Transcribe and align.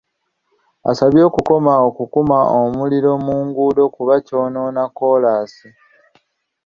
Abasabye 0.83 1.21
okukomya 1.29 1.73
okukuma 1.89 2.37
omuliro 2.61 3.11
mu 3.25 3.35
nguudo 3.45 3.83
kuba 3.95 4.15
kyonoona 4.25 4.83
kkolaasi. 4.89 5.67